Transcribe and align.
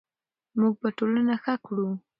موږ 0.59 0.73
به 0.81 0.89
ټولنه 0.97 1.35
ښه 1.43 1.55
کړو. 1.65 1.87